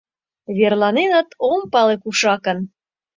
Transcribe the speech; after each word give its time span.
Верланеныт, 0.57 1.29
ом 1.51 1.61
пале, 1.71 1.95
кушакын 2.03 2.59